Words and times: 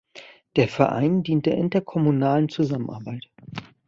Der 0.55 0.67
Verein 0.67 1.21
dient 1.21 1.45
der 1.45 1.57
interkommunalen 1.57 2.49
Zusammenarbeit. 2.49 3.29